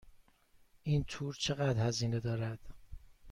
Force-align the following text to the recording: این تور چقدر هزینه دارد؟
این 0.83 1.03
تور 1.07 1.33
چقدر 1.33 1.87
هزینه 1.87 2.19
دارد؟ 2.19 2.59